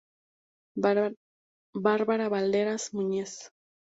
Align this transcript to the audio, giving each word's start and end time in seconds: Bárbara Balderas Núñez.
Bárbara 1.85 2.25
Balderas 2.33 2.83
Núñez. 2.95 3.31